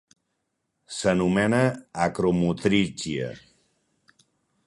[0.99, 1.59] S'anomena
[2.07, 3.29] achromotrichia.